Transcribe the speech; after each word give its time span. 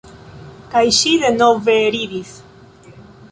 Kaj 0.71 0.81
ŝi 0.99 1.11
denove 1.25 1.75
ridis. 1.97 2.33